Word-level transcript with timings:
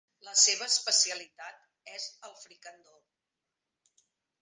La 0.27 0.31
seva 0.43 0.69
especialitat 0.75 1.93
és 1.99 2.09
el 2.31 2.35
fricandó. 2.47 2.99